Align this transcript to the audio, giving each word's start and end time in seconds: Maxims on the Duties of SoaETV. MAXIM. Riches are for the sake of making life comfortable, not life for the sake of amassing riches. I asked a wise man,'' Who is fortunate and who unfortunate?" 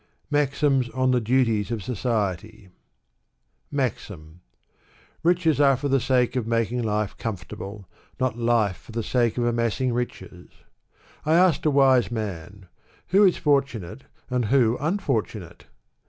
Maxims 0.31 0.89
on 0.89 1.11
the 1.11 1.21
Duties 1.21 1.69
of 1.69 1.81
SoaETV. 1.81 2.71
MAXIM. 3.69 4.41
Riches 5.21 5.61
are 5.61 5.77
for 5.77 5.89
the 5.89 5.99
sake 5.99 6.35
of 6.35 6.47
making 6.47 6.81
life 6.81 7.15
comfortable, 7.19 7.87
not 8.19 8.35
life 8.35 8.77
for 8.77 8.93
the 8.93 9.03
sake 9.03 9.37
of 9.37 9.45
amassing 9.45 9.93
riches. 9.93 10.49
I 11.23 11.35
asked 11.35 11.67
a 11.67 11.69
wise 11.69 12.09
man,'' 12.09 12.65
Who 13.09 13.23
is 13.23 13.37
fortunate 13.37 14.05
and 14.27 14.45
who 14.45 14.75
unfortunate?" 14.79 15.67